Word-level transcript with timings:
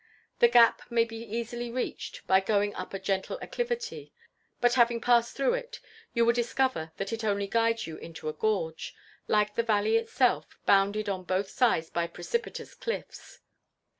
The 0.39 0.47
gap 0.47 0.81
may 0.89 1.05
be 1.05 1.17
easily 1.21 1.69
reached, 1.69 2.25
by 2.25 2.39
going 2.39 2.73
up 2.73 2.91
a 2.91 2.97
gentle 2.97 3.37
acclivity; 3.39 4.11
but 4.59 4.73
having 4.73 4.99
passed 4.99 5.35
through 5.37 5.53
it, 5.53 5.79
you 6.11 6.25
will 6.25 6.33
discover 6.33 6.91
that 6.97 7.13
it 7.13 7.23
only 7.23 7.45
guides 7.45 7.85
you 7.85 7.97
into 7.97 8.27
a 8.27 8.33
gorge, 8.33 8.95
like 9.27 9.53
the 9.53 9.61
valley 9.61 9.97
itself, 9.97 10.57
bounded 10.65 11.07
on 11.07 11.21
both 11.23 11.51
sides 11.51 11.91
by 11.91 12.07
precipitous 12.07 12.73
cliff's. 12.73 13.41